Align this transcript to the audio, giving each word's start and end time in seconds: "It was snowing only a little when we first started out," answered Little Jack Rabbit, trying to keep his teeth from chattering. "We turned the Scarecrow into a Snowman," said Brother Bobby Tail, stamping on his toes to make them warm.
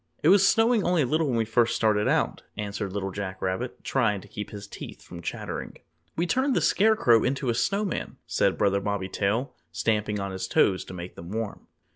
"It 0.23 0.29
was 0.29 0.47
snowing 0.47 0.83
only 0.83 1.03
a 1.03 1.05
little 1.05 1.27
when 1.27 1.35
we 1.37 1.45
first 1.45 1.75
started 1.75 2.07
out," 2.07 2.41
answered 2.57 2.91
Little 2.91 3.11
Jack 3.11 3.39
Rabbit, 3.39 3.83
trying 3.83 4.19
to 4.21 4.27
keep 4.27 4.49
his 4.49 4.65
teeth 4.65 5.03
from 5.03 5.21
chattering. 5.21 5.77
"We 6.15 6.25
turned 6.25 6.55
the 6.55 6.59
Scarecrow 6.61 7.23
into 7.23 7.49
a 7.49 7.53
Snowman," 7.53 8.17
said 8.25 8.57
Brother 8.57 8.79
Bobby 8.81 9.09
Tail, 9.09 9.53
stamping 9.71 10.19
on 10.19 10.31
his 10.31 10.47
toes 10.47 10.83
to 10.85 10.95
make 10.95 11.13
them 11.13 11.29
warm. 11.29 11.67